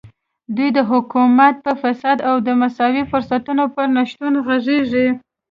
دوی 0.55 0.69
د 0.77 0.79
حکومت 0.91 1.55
په 1.65 1.71
فساد 1.81 2.17
او 2.29 2.35
د 2.47 2.49
مساوي 2.61 3.03
فرصتونو 3.11 3.63
پر 3.75 3.85
نشتون 3.97 4.33
غږېږي. 4.45 5.07